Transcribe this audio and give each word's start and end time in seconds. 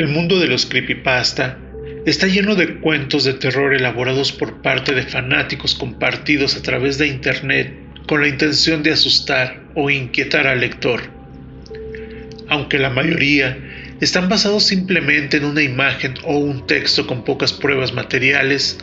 El 0.00 0.08
mundo 0.08 0.40
de 0.40 0.46
los 0.46 0.64
creepypasta 0.64 1.58
está 2.06 2.26
lleno 2.26 2.54
de 2.54 2.76
cuentos 2.80 3.24
de 3.24 3.34
terror 3.34 3.74
elaborados 3.74 4.32
por 4.32 4.62
parte 4.62 4.94
de 4.94 5.02
fanáticos 5.02 5.74
compartidos 5.74 6.56
a 6.56 6.62
través 6.62 6.96
de 6.96 7.06
Internet 7.06 7.74
con 8.08 8.22
la 8.22 8.28
intención 8.28 8.82
de 8.82 8.92
asustar 8.92 9.62
o 9.74 9.90
inquietar 9.90 10.46
al 10.46 10.60
lector. 10.60 11.02
Aunque 12.48 12.78
la 12.78 12.88
mayoría 12.88 13.58
están 14.00 14.30
basados 14.30 14.64
simplemente 14.64 15.36
en 15.36 15.44
una 15.44 15.60
imagen 15.60 16.14
o 16.24 16.38
un 16.38 16.66
texto 16.66 17.06
con 17.06 17.22
pocas 17.22 17.52
pruebas 17.52 17.92
materiales, 17.92 18.78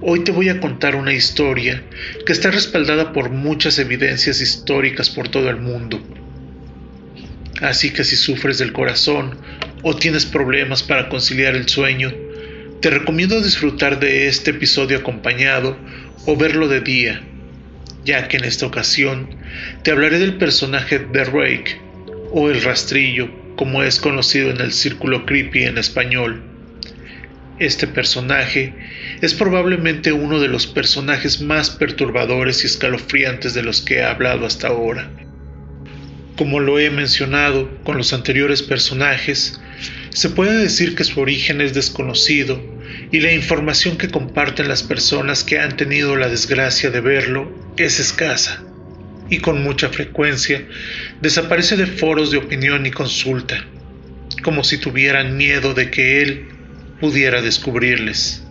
hoy 0.00 0.20
te 0.20 0.32
voy 0.32 0.48
a 0.48 0.60
contar 0.60 0.96
una 0.96 1.12
historia 1.12 1.82
que 2.24 2.32
está 2.32 2.50
respaldada 2.50 3.12
por 3.12 3.28
muchas 3.28 3.78
evidencias 3.78 4.40
históricas 4.40 5.10
por 5.10 5.28
todo 5.28 5.50
el 5.50 5.58
mundo. 5.58 6.02
Así 7.60 7.90
que 7.90 8.04
si 8.04 8.16
sufres 8.16 8.56
del 8.56 8.72
corazón 8.72 9.36
o 9.82 9.94
tienes 9.94 10.26
problemas 10.26 10.82
para 10.82 11.08
conciliar 11.08 11.54
el 11.54 11.68
sueño, 11.68 12.12
te 12.80 12.90
recomiendo 12.90 13.40
disfrutar 13.40 13.98
de 13.98 14.28
este 14.28 14.52
episodio 14.52 14.98
acompañado 14.98 15.76
o 16.26 16.36
verlo 16.36 16.68
de 16.68 16.80
día, 16.80 17.22
ya 18.04 18.28
que 18.28 18.36
en 18.36 18.44
esta 18.44 18.66
ocasión 18.66 19.28
te 19.82 19.90
hablaré 19.90 20.18
del 20.18 20.34
personaje 20.34 20.98
de 20.98 21.24
Rake 21.24 21.80
o 22.32 22.50
el 22.50 22.62
rastrillo, 22.62 23.30
como 23.56 23.82
es 23.82 23.98
conocido 23.98 24.50
en 24.50 24.60
el 24.60 24.72
círculo 24.72 25.26
creepy 25.26 25.64
en 25.64 25.78
español. 25.78 26.42
Este 27.58 27.88
personaje 27.88 28.72
es 29.20 29.34
probablemente 29.34 30.12
uno 30.12 30.38
de 30.38 30.46
los 30.46 30.68
personajes 30.68 31.40
más 31.40 31.70
perturbadores 31.70 32.62
y 32.62 32.66
escalofriantes 32.68 33.54
de 33.54 33.64
los 33.64 33.82
que 33.82 33.96
he 33.96 34.04
hablado 34.04 34.46
hasta 34.46 34.68
ahora. 34.68 35.10
Como 36.36 36.60
lo 36.60 36.78
he 36.78 36.90
mencionado 36.90 37.68
con 37.82 37.96
los 37.96 38.12
anteriores 38.12 38.62
personajes, 38.62 39.60
se 40.10 40.30
puede 40.30 40.56
decir 40.58 40.94
que 40.94 41.04
su 41.04 41.20
origen 41.20 41.60
es 41.60 41.74
desconocido 41.74 42.60
y 43.12 43.20
la 43.20 43.32
información 43.32 43.96
que 43.96 44.08
comparten 44.08 44.68
las 44.68 44.82
personas 44.82 45.44
que 45.44 45.58
han 45.58 45.76
tenido 45.76 46.16
la 46.16 46.28
desgracia 46.28 46.90
de 46.90 47.00
verlo 47.00 47.52
es 47.76 48.00
escasa 48.00 48.64
y 49.30 49.38
con 49.38 49.62
mucha 49.62 49.88
frecuencia 49.88 50.66
desaparece 51.20 51.76
de 51.76 51.86
foros 51.86 52.30
de 52.30 52.38
opinión 52.38 52.86
y 52.86 52.90
consulta, 52.90 53.64
como 54.42 54.64
si 54.64 54.78
tuvieran 54.78 55.36
miedo 55.36 55.74
de 55.74 55.90
que 55.90 56.22
él 56.22 56.48
pudiera 57.00 57.42
descubrirles. 57.42 58.42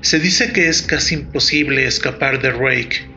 Se 0.00 0.20
dice 0.20 0.52
que 0.52 0.68
es 0.68 0.82
casi 0.82 1.16
imposible 1.16 1.86
escapar 1.86 2.40
de 2.40 2.52
Rake, 2.52 3.15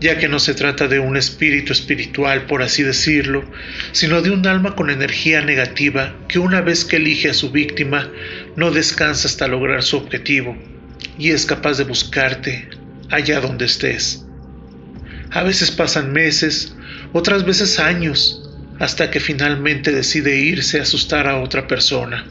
ya 0.00 0.18
que 0.18 0.28
no 0.28 0.38
se 0.38 0.54
trata 0.54 0.88
de 0.88 0.98
un 0.98 1.16
espíritu 1.16 1.72
espiritual, 1.72 2.46
por 2.46 2.62
así 2.62 2.82
decirlo, 2.82 3.44
sino 3.92 4.22
de 4.22 4.30
un 4.30 4.46
alma 4.46 4.74
con 4.74 4.90
energía 4.90 5.42
negativa 5.42 6.16
que 6.28 6.38
una 6.38 6.62
vez 6.62 6.84
que 6.84 6.96
elige 6.96 7.30
a 7.30 7.34
su 7.34 7.50
víctima 7.50 8.10
no 8.56 8.70
descansa 8.70 9.28
hasta 9.28 9.46
lograr 9.46 9.82
su 9.82 9.98
objetivo 9.98 10.56
y 11.18 11.30
es 11.30 11.44
capaz 11.44 11.76
de 11.76 11.84
buscarte 11.84 12.68
allá 13.10 13.40
donde 13.40 13.66
estés. 13.66 14.24
A 15.30 15.42
veces 15.42 15.70
pasan 15.70 16.12
meses, 16.12 16.74
otras 17.12 17.44
veces 17.44 17.78
años, 17.78 18.42
hasta 18.78 19.10
que 19.10 19.20
finalmente 19.20 19.92
decide 19.92 20.38
irse 20.38 20.78
a 20.78 20.82
asustar 20.82 21.28
a 21.28 21.38
otra 21.38 21.68
persona. 21.68 22.26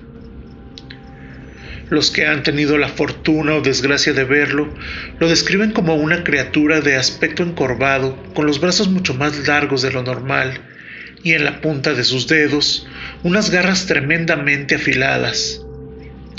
Los 1.89 2.11
que 2.11 2.27
han 2.27 2.43
tenido 2.43 2.77
la 2.77 2.87
fortuna 2.87 3.55
o 3.55 3.61
desgracia 3.61 4.13
de 4.13 4.23
verlo 4.23 4.71
lo 5.19 5.27
describen 5.27 5.71
como 5.71 5.95
una 5.95 6.23
criatura 6.23 6.81
de 6.81 6.95
aspecto 6.95 7.41
encorvado, 7.41 8.15
con 8.36 8.45
los 8.45 8.61
brazos 8.61 8.89
mucho 8.89 9.15
más 9.15 9.47
largos 9.47 9.81
de 9.81 9.91
lo 9.91 10.03
normal, 10.03 10.61
y 11.23 11.33
en 11.33 11.45
la 11.45 11.61
punta 11.61 11.93
de 11.93 12.03
sus 12.03 12.27
dedos 12.27 12.87
unas 13.23 13.49
garras 13.49 13.87
tremendamente 13.87 14.75
afiladas, 14.75 15.61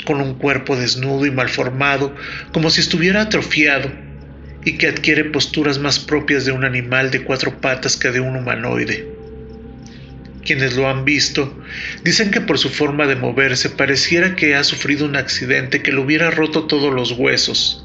con 0.07 0.21
un 0.21 0.35
cuerpo 0.35 0.77
desnudo 0.77 1.27
y 1.27 1.31
malformado, 1.31 2.15
como 2.53 2.71
si 2.71 2.81
estuviera 2.81 3.23
atrofiado, 3.23 3.91
y 4.65 4.79
que 4.79 4.89
adquiere 4.89 5.25
posturas 5.25 5.79
más 5.79 5.99
propias 5.99 6.45
de 6.45 6.53
un 6.53 6.65
animal 6.65 7.11
de 7.11 7.25
cuatro 7.25 7.61
patas 7.61 7.97
que 7.97 8.11
de 8.11 8.21
un 8.21 8.37
humanoide. 8.37 9.20
Quienes 10.45 10.75
lo 10.75 10.89
han 10.89 11.05
visto 11.05 11.55
dicen 12.03 12.31
que 12.31 12.41
por 12.41 12.59
su 12.59 12.71
forma 12.71 13.07
de 13.07 13.17
moverse 13.17 13.71
pareciera 13.71 14.37
que 14.37 14.55
ha 14.55 14.65
sufrido 14.65 15.05
un 15.05 15.17
accidente 15.17 15.83
que 15.83 15.93
le 15.93 16.01
hubiera 16.01 16.31
roto 16.31 16.65
todos 16.65 16.93
los 16.95 17.13
huesos. 17.13 17.85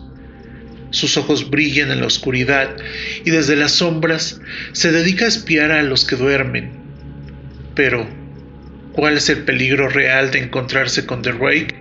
Sus 0.91 1.17
ojos 1.17 1.49
brillan 1.49 1.91
en 1.91 1.99
la 1.99 2.07
oscuridad 2.07 2.77
y 3.25 3.31
desde 3.31 3.57
las 3.57 3.73
sombras 3.73 4.39
se 4.71 4.91
dedica 4.91 5.25
a 5.25 5.27
espiar 5.27 5.71
a 5.71 5.83
los 5.83 6.05
que 6.05 6.15
duermen. 6.15 6.71
Pero, 7.75 8.07
¿cuál 8.93 9.17
es 9.17 9.27
el 9.29 9.43
peligro 9.43 9.89
real 9.89 10.31
de 10.31 10.39
encontrarse 10.39 11.05
con 11.05 11.21
The 11.21 11.33
Rake? 11.33 11.75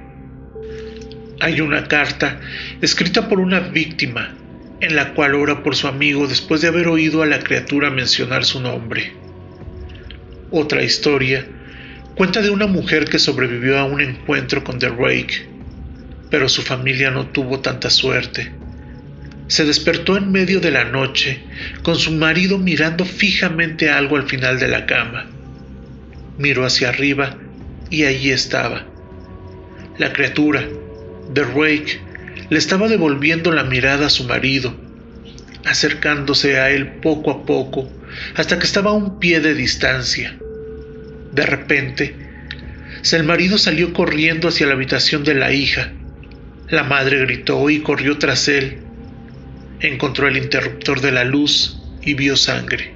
Hay 1.41 1.61
una 1.61 1.87
carta 1.87 2.41
escrita 2.81 3.29
por 3.29 3.39
una 3.39 3.61
víctima 3.61 4.35
en 4.81 4.97
la 4.97 5.15
cual 5.15 5.35
ora 5.35 5.63
por 5.63 5.77
su 5.77 5.87
amigo 5.87 6.27
después 6.27 6.61
de 6.61 6.69
haber 6.69 6.89
oído 6.89 7.23
a 7.23 7.27
la 7.27 7.39
criatura 7.39 7.91
mencionar 7.91 8.45
su 8.45 8.61
nombre. 8.61 9.24
Otra 10.51 10.83
historia 10.83 11.47
cuenta 12.15 12.41
de 12.43 12.51
una 12.51 12.67
mujer 12.67 13.07
que 13.07 13.19
sobrevivió 13.19 13.79
a 13.79 13.85
un 13.85 14.01
encuentro 14.01 14.63
con 14.63 14.79
The 14.79 14.89
Rake, 14.89 15.49
pero 16.31 16.49
su 16.49 16.63
familia 16.63 17.11
no 17.11 17.27
tuvo 17.27 17.61
tanta 17.61 17.91
suerte. 17.91 18.53
Se 19.47 19.65
despertó 19.65 20.17
en 20.17 20.33
medio 20.33 20.61
de 20.61 20.71
la 20.71 20.85
noche 20.85 21.43
con 21.83 21.97
su 21.97 22.13
marido 22.13 22.59
mirando 22.59 23.05
fijamente 23.05 23.91
algo 23.91 24.17
al 24.17 24.29
final 24.29 24.59
de 24.59 24.69
la 24.69 24.87
cama. 24.87 25.27
Miró 26.39 26.65
hacia 26.65 26.89
arriba 26.89 27.37
y 27.91 28.05
allí 28.05 28.31
estaba. 28.31 28.85
La 29.99 30.13
criatura, 30.13 30.67
The 31.33 31.43
Rake, 31.45 32.01
le 32.51 32.59
estaba 32.59 32.89
devolviendo 32.89 33.53
la 33.53 33.65
mirada 33.65 34.07
a 34.07 34.11
su 34.11 34.25
marido, 34.25 34.75
acercándose 35.65 36.59
a 36.59 36.71
él 36.71 36.95
poco 37.01 37.31
a 37.31 37.47
poco 37.47 37.89
hasta 38.35 38.59
que 38.59 38.67
estaba 38.67 38.91
a 38.91 38.95
un 38.95 39.19
pie 39.19 39.41
de 39.41 39.55
distancia. 39.55 40.37
De 41.33 41.47
repente, 41.47 42.15
el 43.13 43.25
marido 43.25 43.59
salió 43.59 43.93
corriendo 43.93 44.49
hacia 44.49 44.67
la 44.67 44.73
habitación 44.73 45.25
de 45.25 45.35
la 45.35 45.53
hija. 45.53 45.93
La 46.69 46.85
madre 46.85 47.21
gritó 47.21 47.69
y 47.71 47.81
corrió 47.81 48.19
tras 48.19 48.49
él. 48.49 48.79
Encontró 49.81 50.29
el 50.29 50.37
interruptor 50.37 51.01
de 51.01 51.13
la 51.13 51.25
luz 51.25 51.81
y 52.03 52.15
vio 52.15 52.37
sangre. 52.37 52.95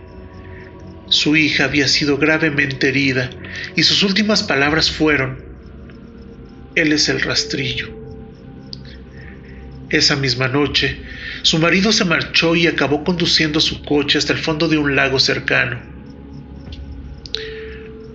Su 1.08 1.36
hija 1.36 1.64
había 1.64 1.88
sido 1.88 2.18
gravemente 2.18 2.88
herida 2.88 3.30
y 3.76 3.82
sus 3.82 4.02
últimas 4.02 4.42
palabras 4.42 4.90
fueron, 4.90 5.42
Él 6.74 6.92
es 6.92 7.08
el 7.08 7.20
rastrillo. 7.20 7.97
Esa 9.90 10.16
misma 10.16 10.48
noche, 10.48 11.00
su 11.42 11.58
marido 11.58 11.92
se 11.92 12.04
marchó 12.04 12.54
y 12.54 12.66
acabó 12.66 13.04
conduciendo 13.04 13.60
su 13.60 13.82
coche 13.82 14.18
hasta 14.18 14.32
el 14.32 14.38
fondo 14.38 14.68
de 14.68 14.78
un 14.78 14.96
lago 14.96 15.18
cercano 15.18 15.98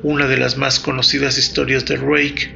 una 0.04 0.28
de 0.28 0.38
las 0.38 0.58
más 0.58 0.80
conocidas 0.82 1.38
historias 1.38 1.86
de 1.86 1.96
Rake, 1.96 2.54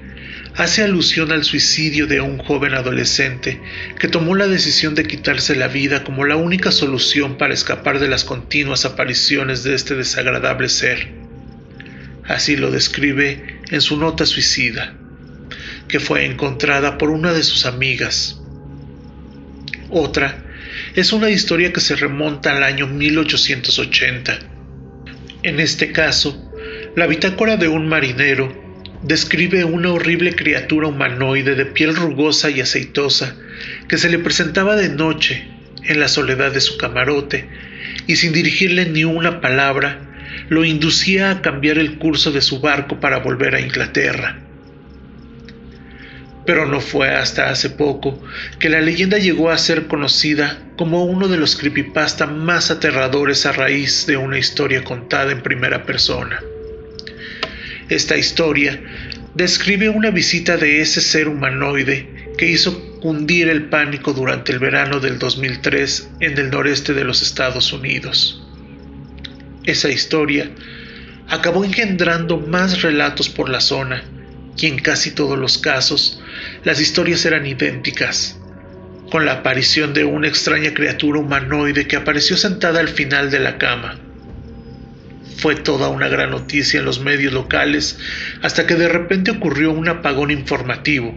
hace 0.56 0.84
alusión 0.84 1.32
al 1.32 1.46
suicidio 1.46 2.06
de 2.06 2.20
un 2.20 2.38
joven 2.40 2.74
adolescente 2.74 3.62
que 3.98 4.10
tomó 4.10 4.36
la 4.36 4.48
decisión 4.48 4.96
de 4.96 5.06
quitarse 5.06 5.56
la 5.56 5.70
vida 5.70 6.04
como 6.04 6.26
la 6.26 6.36
única 6.36 6.72
solución 6.72 7.38
para 7.38 7.54
escapar 7.54 8.00
de 8.00 8.10
las 8.10 8.26
continuas 8.26 8.84
apariciones 8.84 9.64
de 9.64 9.76
este 9.76 9.96
desagradable 9.96 10.68
ser. 10.68 11.08
Así 12.26 12.58
lo 12.58 12.70
describe 12.70 13.62
en 13.72 13.80
su 13.80 13.96
nota 13.96 14.26
suicida, 14.26 14.94
que 15.88 16.02
fue 16.02 16.26
encontrada 16.26 16.98
por 16.98 17.10
una 17.10 17.32
de 17.32 17.44
sus 17.44 17.66
amigas. 17.66 18.37
Otra 19.90 20.44
es 20.96 21.14
una 21.14 21.30
historia 21.30 21.72
que 21.72 21.80
se 21.80 21.96
remonta 21.96 22.56
al 22.56 22.64
año 22.64 22.88
1880. 22.88 24.40
En 25.44 25.60
este 25.60 25.92
caso, 25.92 26.52
la 26.96 27.08
bitácora 27.08 27.58
de 27.58 27.68
un 27.68 27.88
marinero 27.88 28.52
describe 29.04 29.64
una 29.64 29.92
horrible 29.92 30.36
criatura 30.36 30.88
humanoide 30.88 31.56
de 31.56 31.66
piel 31.66 31.96
rugosa 31.96 32.50
y 32.50 32.60
aceitosa 32.60 33.36
que 33.88 33.98
se 33.98 34.10
le 34.10 34.20
presentaba 34.20 34.76
de 34.76 34.90
noche 34.90 35.48
en 35.84 36.00
la 36.00 36.08
soledad 36.08 36.52
de 36.52 36.62
su 36.62 36.78
camarote 36.78 37.48
y 38.08 38.18
sin 38.18 38.34
dirigirle 38.34 38.90
ni 38.90 39.06
una 39.06 39.40
palabra 39.40 40.02
lo 40.50 40.66
inducía 40.66 41.32
a 41.32 41.42
cambiar 41.42 41.78
el 41.78 41.98
curso 41.98 42.32
de 42.32 42.42
su 42.42 42.60
barco 42.60 43.00
para 43.00 43.20
volver 43.20 43.56
a 43.56 43.62
Inglaterra. 43.62 44.47
Pero 46.48 46.66
no 46.66 46.80
fue 46.80 47.10
hasta 47.10 47.50
hace 47.50 47.70
poco 47.70 48.24
que 48.58 48.70
la 48.70 48.80
leyenda 48.80 49.18
llegó 49.18 49.52
a 49.52 49.58
ser 49.58 49.88
conocida 49.88 50.58
como 50.78 51.04
uno 51.04 51.28
de 51.28 51.36
los 51.36 51.58
creepypasta 51.58 52.26
más 52.26 52.72
aterradores 52.72 53.46
a 53.46 53.52
raíz 53.52 54.08
de 54.08 54.16
una 54.16 54.40
historia 54.40 54.86
contada 54.86 55.34
en 55.34 55.44
primera 55.44 55.86
persona. 55.86 56.40
Esta 57.90 58.16
historia 58.16 58.82
describe 59.36 59.90
una 59.90 60.10
visita 60.10 60.56
de 60.56 60.80
ese 60.82 61.02
ser 61.02 61.28
humanoide 61.28 62.32
que 62.38 62.48
hizo 62.48 62.98
cundir 63.02 63.50
el 63.50 63.66
pánico 63.66 64.14
durante 64.14 64.54
el 64.54 64.60
verano 64.60 65.02
del 65.02 65.20
2003 65.20 66.12
en 66.22 66.38
el 66.38 66.50
noreste 66.50 66.94
de 66.94 67.04
los 67.04 67.22
Estados 67.22 67.74
Unidos. 67.74 68.42
Esa 69.66 69.90
historia 69.90 70.50
acabó 71.28 71.66
engendrando 71.66 72.38
más 72.38 72.82
relatos 72.84 73.28
por 73.28 73.50
la 73.50 73.60
zona, 73.60 74.06
y 74.58 74.68
en 74.68 74.80
casi 74.80 75.12
todos 75.12 75.38
los 75.38 75.58
casos 75.58 76.22
las 76.68 76.82
historias 76.82 77.26
eran 77.26 77.46
idénticas, 77.46 78.38
con 79.10 79.26
la 79.26 79.36
aparición 79.36 79.94
de 79.94 80.04
una 80.04 80.28
extraña 80.28 80.74
criatura 80.74 81.22
humanoide 81.22 81.88
que 81.88 81.96
apareció 81.96 82.36
sentada 82.36 82.82
al 82.82 82.90
final 82.90 83.32
de 83.32 83.40
la 83.40 83.58
cama. 83.58 83.98
Fue 85.38 85.56
toda 85.56 85.88
una 85.88 86.10
gran 86.10 86.32
noticia 86.32 86.82
en 86.82 86.86
los 86.86 87.00
medios 87.00 87.32
locales 87.32 87.98
hasta 88.42 88.68
que 88.68 88.76
de 88.76 88.90
repente 88.90 89.32
ocurrió 89.32 89.72
un 89.72 89.88
apagón 89.88 90.30
informativo, 90.30 91.16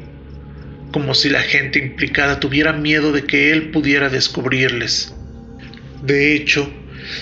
como 0.92 1.16
si 1.16 1.28
la 1.28 1.42
gente 1.42 1.80
implicada 1.80 2.38
tuviera 2.38 2.72
miedo 2.72 3.10
de 3.10 3.24
que 3.24 3.50
él 3.50 3.72
pudiera 3.72 4.08
descubrirles. 4.08 5.16
De 6.00 6.32
hecho, 6.36 6.72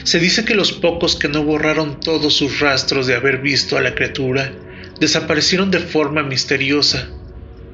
se 0.02 0.18
dice 0.18 0.44
que 0.44 0.54
los 0.54 0.72
pocos 0.72 1.16
que 1.16 1.28
no 1.28 1.44
borraron 1.44 1.98
todos 1.98 2.34
sus 2.36 2.60
rastros 2.60 3.06
de 3.06 3.14
haber 3.14 3.38
visto 3.38 3.78
a 3.78 3.80
la 3.80 3.94
criatura 3.94 4.52
desaparecieron 5.00 5.70
de 5.70 5.78
forma 5.78 6.22
misteriosa 6.22 7.08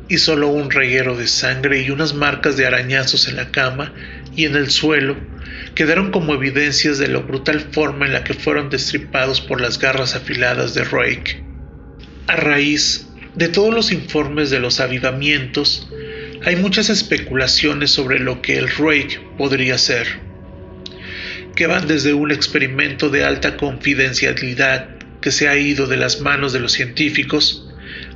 y 0.08 0.18
solo 0.18 0.48
un 0.48 0.70
reguero 0.70 1.16
de 1.16 1.26
sangre 1.26 1.82
y 1.82 1.90
unas 1.90 2.14
marcas 2.14 2.56
de 2.56 2.66
arañazos 2.66 3.28
en 3.28 3.36
la 3.36 3.50
cama 3.50 3.92
y 4.36 4.44
en 4.44 4.56
el 4.56 4.70
suelo 4.70 5.16
quedaron 5.74 6.10
como 6.10 6.34
evidencias 6.34 6.98
de 6.98 7.08
la 7.08 7.18
brutal 7.18 7.60
forma 7.60 8.06
en 8.06 8.12
la 8.12 8.24
que 8.24 8.34
fueron 8.34 8.70
destripados 8.70 9.40
por 9.40 9.60
las 9.60 9.78
garras 9.78 10.14
afiladas 10.14 10.74
de 10.74 10.84
Rake. 10.84 11.42
A 12.26 12.36
raíz 12.36 13.08
de 13.34 13.48
todos 13.48 13.74
los 13.74 13.92
informes 13.92 14.50
de 14.50 14.60
los 14.60 14.80
avivamientos, 14.80 15.88
hay 16.44 16.56
muchas 16.56 16.90
especulaciones 16.90 17.90
sobre 17.90 18.18
lo 18.18 18.42
que 18.42 18.58
el 18.58 18.68
Rake 18.68 19.20
podría 19.38 19.78
ser, 19.78 20.06
que 21.56 21.66
van 21.66 21.88
desde 21.88 22.14
un 22.14 22.30
experimento 22.30 23.10
de 23.10 23.24
alta 23.24 23.56
confidencialidad 23.56 24.88
que 25.20 25.32
se 25.32 25.48
ha 25.48 25.56
ido 25.56 25.86
de 25.86 25.96
las 25.96 26.20
manos 26.20 26.52
de 26.52 26.60
los 26.60 26.72
científicos, 26.72 27.63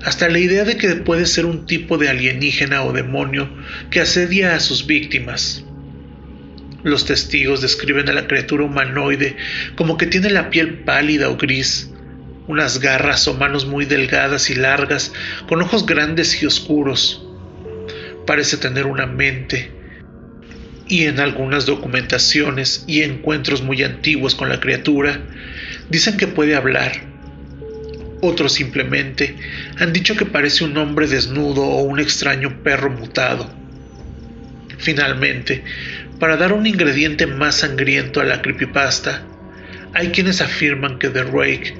hasta 0.04 0.28
la 0.28 0.38
idea 0.38 0.64
de 0.64 0.76
que 0.76 0.88
puede 0.96 1.26
ser 1.26 1.46
un 1.46 1.66
tipo 1.66 1.98
de 1.98 2.08
alienígena 2.08 2.82
o 2.84 2.92
demonio 2.92 3.48
que 3.90 4.00
asedia 4.00 4.54
a 4.54 4.60
sus 4.60 4.86
víctimas. 4.86 5.64
Los 6.84 7.04
testigos 7.04 7.60
describen 7.60 8.08
a 8.08 8.12
la 8.12 8.28
criatura 8.28 8.64
humanoide 8.64 9.36
como 9.76 9.96
que 9.96 10.06
tiene 10.06 10.30
la 10.30 10.50
piel 10.50 10.84
pálida 10.84 11.28
o 11.28 11.36
gris, 11.36 11.90
unas 12.46 12.78
garras 12.78 13.26
o 13.26 13.34
manos 13.34 13.66
muy 13.66 13.84
delgadas 13.84 14.48
y 14.50 14.54
largas, 14.54 15.12
con 15.48 15.60
ojos 15.60 15.84
grandes 15.84 16.42
y 16.42 16.46
oscuros. 16.46 17.24
Parece 18.26 18.56
tener 18.56 18.86
una 18.86 19.06
mente. 19.06 19.72
Y 20.86 21.04
en 21.04 21.20
algunas 21.20 21.66
documentaciones 21.66 22.84
y 22.86 23.02
encuentros 23.02 23.62
muy 23.62 23.82
antiguos 23.82 24.34
con 24.34 24.48
la 24.48 24.60
criatura, 24.60 25.20
dicen 25.90 26.16
que 26.16 26.26
puede 26.26 26.56
hablar. 26.56 27.17
Otros 28.20 28.52
simplemente 28.52 29.36
han 29.78 29.92
dicho 29.92 30.16
que 30.16 30.26
parece 30.26 30.64
un 30.64 30.76
hombre 30.76 31.06
desnudo 31.06 31.62
o 31.62 31.82
un 31.82 32.00
extraño 32.00 32.62
perro 32.64 32.90
mutado. 32.90 33.48
Finalmente, 34.78 35.62
para 36.18 36.36
dar 36.36 36.52
un 36.52 36.66
ingrediente 36.66 37.26
más 37.26 37.56
sangriento 37.56 38.20
a 38.20 38.24
la 38.24 38.42
creepypasta, 38.42 39.22
hay 39.94 40.08
quienes 40.08 40.40
afirman 40.40 40.98
que 40.98 41.10
The 41.10 41.24
Rake 41.24 41.74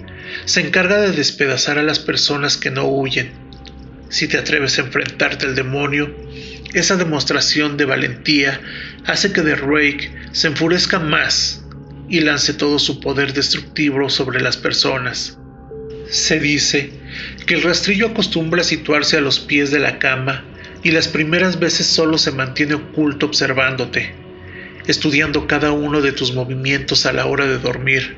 se 0.45 0.61
encarga 0.61 1.01
de 1.01 1.13
despedazar 1.13 1.79
a 1.79 1.83
las 1.83 1.99
personas 1.99 2.57
que 2.57 2.71
no 2.71 2.87
huyen. 2.87 3.33
Si 4.09 4.29
te 4.29 4.39
atreves 4.39 4.79
a 4.79 4.83
enfrentarte 4.83 5.47
al 5.47 5.57
demonio, 5.57 6.15
esa 6.73 6.97
demostración 6.97 7.77
de 7.77 7.85
valentía 7.85 8.61
hace 9.07 9.33
que 9.33 9.43
The 9.43 9.57
Rake 9.57 10.13
se 10.33 10.49
enfurezca 10.49 10.99
más 10.99 11.65
y 12.09 12.21
lance 12.21 12.55
todo 12.55 12.79
su 12.79 13.01
poder 13.01 13.33
destructivo 13.33 14.09
sobre 14.09 14.41
las 14.41 14.57
personas. 14.57 15.39
Se 16.11 16.41
dice 16.41 16.91
que 17.47 17.55
el 17.55 17.63
rastrillo 17.63 18.07
acostumbra 18.09 18.65
situarse 18.65 19.19
a 19.19 19.21
los 19.21 19.41
pies 19.41 19.71
de 19.71 19.79
la 19.79 19.99
cama 19.99 20.43
y 20.83 20.91
las 20.91 21.07
primeras 21.07 21.59
veces 21.59 21.87
solo 21.87 22.17
se 22.17 22.33
mantiene 22.33 22.75
oculto 22.75 23.27
observándote, 23.27 24.15
estudiando 24.87 25.47
cada 25.47 25.73
uno 25.73 26.01
de 26.01 26.13
tus 26.13 26.33
movimientos 26.33 27.05
a 27.05 27.13
la 27.13 27.27
hora 27.27 27.47
de 27.47 27.59
dormir. 27.59 28.17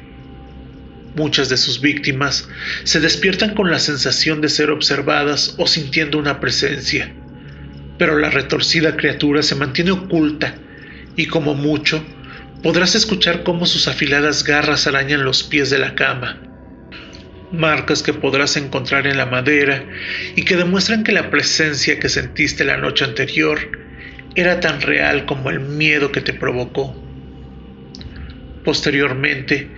Muchas 1.17 1.49
de 1.49 1.57
sus 1.57 1.81
víctimas 1.81 2.49
se 2.85 3.01
despiertan 3.01 3.55
con 3.55 3.73
la 3.73 3.81
sensación 3.81 4.41
de 4.41 4.51
ser 4.51 4.71
observadas 4.71 5.57
o 5.59 5.67
sintiendo 5.67 6.17
una 6.17 6.39
presencia, 6.39 7.13
pero 7.99 8.19
la 8.19 8.31
retorcida 8.31 8.97
criatura 8.97 9.43
se 9.43 9.57
mantiene 9.57 9.91
oculta 9.91 10.55
y 11.17 11.27
como 11.27 11.55
mucho 11.55 12.05
podrás 12.63 12.95
escuchar 12.95 13.43
cómo 13.43 13.67
sus 13.67 13.89
afiladas 13.89 14.45
garras 14.45 14.87
arañan 14.87 15.25
los 15.25 15.43
pies 15.43 15.71
de 15.71 15.79
la 15.79 15.97
cama 15.97 16.41
marcas 17.53 18.03
que 18.03 18.13
podrás 18.13 18.57
encontrar 18.57 19.07
en 19.07 19.17
la 19.17 19.27
madera 19.27 19.85
y 20.37 20.45
que 20.45 20.57
demuestran 20.57 21.05
que 21.05 21.13
la 21.13 21.31
presencia 21.31 21.99
que 21.99 22.09
sentiste 22.09 22.65
la 22.65 22.77
noche 22.77 23.05
anterior 23.05 23.59
era 24.35 24.61
tan 24.61 24.81
real 24.81 25.27
como 25.27 25.51
el 25.51 25.61
miedo 25.61 26.13
que 26.13 26.21
te 26.21 26.33
provocó. 26.33 26.95
Posteriormente, 28.65 29.69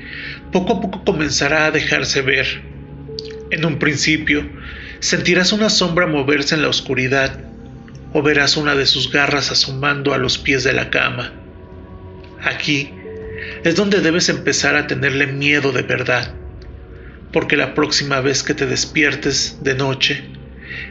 poco 0.50 0.74
a 0.74 0.80
poco 0.80 1.04
comenzará 1.04 1.66
a 1.66 1.70
dejarse 1.70 2.20
ver. 2.20 2.46
En 3.50 3.64
un 3.64 3.78
principio, 3.78 4.46
sentirás 5.00 5.52
una 5.52 5.70
sombra 5.70 6.06
moverse 6.06 6.54
en 6.54 6.62
la 6.62 6.68
oscuridad 6.68 7.40
o 8.12 8.22
verás 8.22 8.56
una 8.56 8.74
de 8.74 8.86
sus 8.86 9.10
garras 9.10 9.50
asomando 9.50 10.12
a 10.12 10.18
los 10.18 10.36
pies 10.36 10.64
de 10.64 10.72
la 10.72 10.90
cama. 10.90 11.32
Aquí 12.42 12.92
es 13.64 13.76
donde 13.76 14.00
debes 14.00 14.28
empezar 14.28 14.74
a 14.74 14.86
tenerle 14.86 15.26
miedo 15.26 15.72
de 15.72 15.82
verdad 15.82 16.34
porque 17.32 17.56
la 17.56 17.74
próxima 17.74 18.20
vez 18.20 18.42
que 18.42 18.54
te 18.54 18.66
despiertes 18.66 19.58
de 19.62 19.74
noche, 19.74 20.24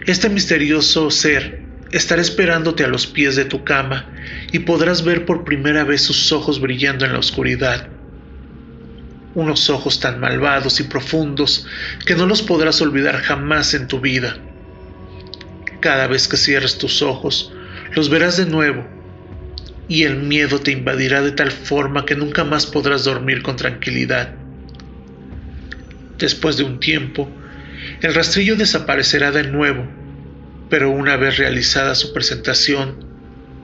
este 0.07 0.29
misterioso 0.29 1.11
ser 1.11 1.61
estará 1.91 2.21
esperándote 2.21 2.83
a 2.83 2.87
los 2.87 3.05
pies 3.05 3.35
de 3.35 3.45
tu 3.45 3.63
cama 3.63 4.09
y 4.51 4.59
podrás 4.59 5.03
ver 5.03 5.25
por 5.25 5.43
primera 5.43 5.83
vez 5.83 6.01
sus 6.01 6.31
ojos 6.31 6.59
brillando 6.59 7.05
en 7.05 7.13
la 7.13 7.19
oscuridad. 7.19 7.89
Unos 9.35 9.69
ojos 9.69 9.99
tan 9.99 10.19
malvados 10.19 10.79
y 10.79 10.83
profundos 10.83 11.67
que 12.05 12.15
no 12.15 12.25
los 12.25 12.41
podrás 12.41 12.81
olvidar 12.81 13.17
jamás 13.21 13.73
en 13.73 13.87
tu 13.87 13.99
vida. 13.99 14.37
Cada 15.79 16.07
vez 16.07 16.27
que 16.27 16.37
cierres 16.37 16.77
tus 16.77 17.01
ojos, 17.01 17.53
los 17.95 18.09
verás 18.09 18.37
de 18.37 18.45
nuevo 18.45 18.85
y 19.87 20.03
el 20.03 20.17
miedo 20.17 20.59
te 20.59 20.71
invadirá 20.71 21.21
de 21.21 21.31
tal 21.31 21.51
forma 21.51 22.05
que 22.05 22.15
nunca 22.15 22.43
más 22.43 22.65
podrás 22.65 23.03
dormir 23.03 23.41
con 23.41 23.57
tranquilidad. 23.57 24.40
Después 26.21 26.55
de 26.55 26.63
un 26.63 26.79
tiempo, 26.79 27.27
el 27.99 28.13
rastrillo 28.13 28.55
desaparecerá 28.55 29.31
de 29.31 29.41
nuevo, 29.43 29.87
pero 30.69 30.91
una 30.91 31.17
vez 31.17 31.39
realizada 31.39 31.95
su 31.95 32.13
presentación, 32.13 33.03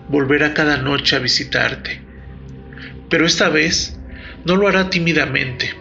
volverá 0.09 0.55
cada 0.55 0.77
noche 0.77 1.15
a 1.15 1.19
visitarte. 1.19 2.01
Pero 3.11 3.27
esta 3.27 3.49
vez 3.49 3.99
no 4.43 4.55
lo 4.55 4.67
hará 4.67 4.89
tímidamente. 4.89 5.75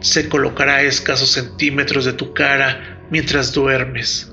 Se 0.00 0.28
colocará 0.28 0.74
a 0.74 0.82
escasos 0.82 1.30
centímetros 1.30 2.04
de 2.04 2.12
tu 2.12 2.34
cara 2.34 2.98
mientras 3.10 3.54
duermes. 3.54 4.30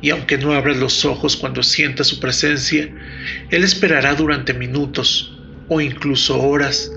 Y 0.00 0.10
aunque 0.10 0.38
no 0.38 0.52
abras 0.52 0.76
los 0.76 1.04
ojos 1.04 1.36
cuando 1.36 1.64
sienta 1.64 2.04
su 2.04 2.20
presencia, 2.20 2.88
él 3.50 3.64
esperará 3.64 4.14
durante 4.14 4.54
minutos 4.54 5.36
o 5.68 5.80
incluso 5.80 6.40
horas, 6.40 6.92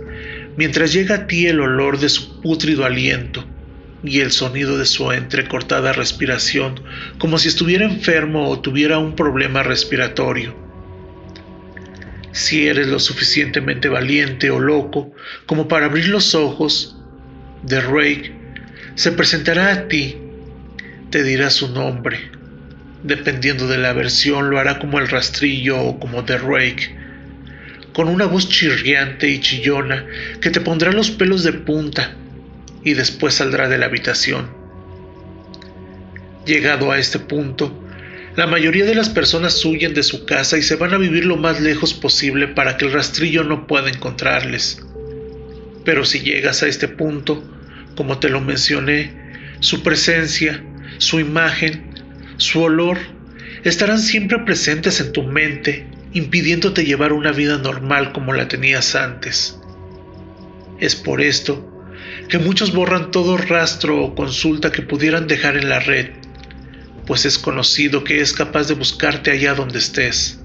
mientras 0.55 0.93
llega 0.93 1.15
a 1.15 1.25
ti 1.25 1.47
el 1.47 1.59
olor 1.61 1.97
de 1.97 2.09
su 2.09 2.41
pútrido 2.41 2.85
aliento 2.85 3.56
y 4.03 4.19
el 4.19 4.31
sonido 4.31 4.77
de 4.77 4.85
su 4.85 5.11
entrecortada 5.11 5.93
respiración, 5.93 6.81
como 7.17 7.37
si 7.37 7.47
estuviera 7.47 7.85
enfermo 7.85 8.49
o 8.49 8.59
tuviera 8.59 8.99
un 8.99 9.15
problema 9.15 9.63
respiratorio. 9.63 10.55
Si 12.31 12.67
eres 12.67 12.87
lo 12.87 12.99
suficientemente 12.99 13.89
valiente 13.89 14.51
o 14.51 14.59
loco 14.59 15.13
como 15.45 15.67
para 15.67 15.87
abrir 15.87 16.07
los 16.09 16.35
ojos, 16.35 16.95
The 17.65 17.81
Rake 17.81 18.35
se 18.95 19.11
presentará 19.11 19.71
a 19.71 19.87
ti, 19.87 20.17
te 21.09 21.23
dirá 21.23 21.49
su 21.49 21.69
nombre. 21.69 22.31
Dependiendo 23.03 23.67
de 23.67 23.77
la 23.77 23.93
versión, 23.93 24.49
lo 24.49 24.59
hará 24.59 24.79
como 24.79 24.99
el 24.99 25.07
rastrillo 25.07 25.79
o 25.79 25.99
como 25.99 26.25
The 26.25 26.37
Rake, 26.37 26.95
con 27.93 28.07
una 28.07 28.25
voz 28.25 28.49
chirriante 28.49 29.29
y 29.29 29.39
chillona 29.39 30.05
que 30.41 30.49
te 30.51 30.61
pondrá 30.61 30.91
los 30.91 31.09
pelos 31.09 31.43
de 31.43 31.53
punta 31.53 32.15
y 32.84 32.93
después 32.93 33.36
saldrá 33.36 33.67
de 33.67 33.77
la 33.77 33.88
habitación. 33.88 34.50
Llegado 36.46 36.91
a 36.91 36.98
este 36.98 37.19
punto, 37.19 37.84
la 38.36 38.48
mayoría 38.48 38.86
de 38.86 38.96
las 38.96 39.10
personas 39.10 39.65
huyen 39.65 39.93
de 39.93 40.03
su 40.03 40.25
casa 40.25 40.57
y 40.57 40.62
se 40.62 40.75
van 40.75 40.93
a 40.93 40.98
vivir 40.98 41.25
lo 41.25 41.38
más 41.38 41.60
lejos 41.60 41.93
posible 41.93 42.48
para 42.48 42.77
que 42.77 42.86
el 42.86 42.93
rastrillo 42.93 43.43
no 43.43 43.67
pueda 43.67 43.89
encontrarles. 43.89 44.81
Pero 45.84 46.05
si 46.05 46.19
llegas 46.19 46.63
a 46.63 46.67
este 46.67 46.88
punto, 46.88 47.43
como 47.96 48.19
te 48.19 48.29
lo 48.29 48.39
mencioné, 48.39 49.12
su 49.60 49.81
presencia, 49.81 50.63
su 51.00 51.19
imagen, 51.19 51.91
su 52.38 52.62
olor, 52.62 53.00
estarán 53.63 54.00
siempre 54.00 54.39
presentes 54.39 55.01
en 55.01 55.12
tu 55.12 55.24
mente, 55.24 55.88
impidiéndote 56.13 56.86
llevar 56.86 57.13
una 57.13 57.31
vida 57.31 57.57
normal 57.57 58.12
como 58.13 58.34
la 58.34 58.48
tenías 58.48 58.96
antes. 58.96 59.60
Es 60.79 60.96
por 60.96 61.22
esto 61.22 61.76
que 62.29 62.39
muchos 62.39 62.73
borran 62.73 63.11
todo 63.11 63.37
rastro 63.37 64.03
o 64.03 64.15
consulta 64.15 64.71
que 64.71 64.81
pudieran 64.81 65.27
dejar 65.27 65.57
en 65.57 65.69
la 65.69 65.79
red, 65.79 66.11
pues 67.05 67.25
es 67.25 67.37
conocido 67.37 68.03
que 68.03 68.21
es 68.21 68.33
capaz 68.33 68.67
de 68.67 68.73
buscarte 68.73 69.31
allá 69.31 69.53
donde 69.53 69.79
estés. 69.79 70.39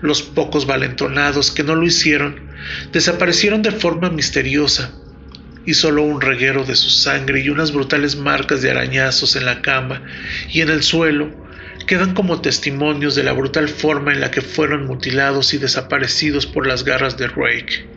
Los 0.00 0.22
pocos 0.22 0.66
valentonados 0.66 1.50
que 1.50 1.64
no 1.64 1.74
lo 1.74 1.84
hicieron 1.84 2.40
desaparecieron 2.92 3.62
de 3.62 3.72
forma 3.72 4.10
misteriosa, 4.10 4.92
y 5.66 5.74
solo 5.74 6.02
un 6.02 6.20
reguero 6.20 6.64
de 6.64 6.76
su 6.76 6.90
sangre 6.90 7.40
y 7.40 7.48
unas 7.48 7.72
brutales 7.72 8.16
marcas 8.16 8.62
de 8.62 8.70
arañazos 8.70 9.36
en 9.36 9.46
la 9.46 9.62
cama 9.62 10.02
y 10.50 10.60
en 10.60 10.68
el 10.68 10.82
suelo 10.82 11.30
quedan 11.86 12.14
como 12.14 12.40
testimonios 12.40 13.14
de 13.14 13.22
la 13.22 13.32
brutal 13.32 13.68
forma 13.68 14.12
en 14.12 14.20
la 14.20 14.30
que 14.30 14.40
fueron 14.40 14.86
mutilados 14.86 15.54
y 15.54 15.58
desaparecidos 15.58 16.46
por 16.46 16.66
las 16.66 16.84
garras 16.84 17.16
de 17.16 17.28
Rake. 17.28 17.93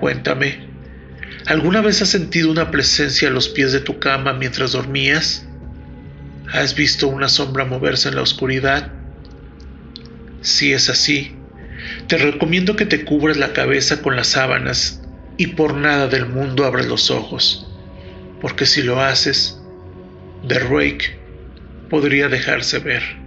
Cuéntame, 0.00 0.60
¿alguna 1.44 1.82
vez 1.82 2.00
has 2.00 2.08
sentido 2.08 2.50
una 2.50 2.70
presencia 2.70 3.28
a 3.28 3.30
los 3.30 3.50
pies 3.50 3.70
de 3.72 3.80
tu 3.80 3.98
cama 3.98 4.32
mientras 4.32 4.72
dormías? 4.72 5.46
¿Has 6.50 6.74
visto 6.74 7.06
una 7.06 7.28
sombra 7.28 7.66
moverse 7.66 8.08
en 8.08 8.16
la 8.16 8.22
oscuridad? 8.22 8.90
Si 10.40 10.72
es 10.72 10.88
así, 10.88 11.36
te 12.08 12.16
recomiendo 12.16 12.76
que 12.76 12.86
te 12.86 13.04
cubras 13.04 13.36
la 13.36 13.52
cabeza 13.52 14.00
con 14.00 14.16
las 14.16 14.28
sábanas 14.28 15.02
y 15.36 15.48
por 15.48 15.74
nada 15.74 16.08
del 16.08 16.24
mundo 16.24 16.64
abras 16.64 16.86
los 16.86 17.10
ojos, 17.10 17.68
porque 18.40 18.64
si 18.64 18.82
lo 18.82 19.02
haces, 19.02 19.60
The 20.48 20.60
Rake 20.60 21.18
podría 21.90 22.28
dejarse 22.28 22.78
ver. 22.78 23.19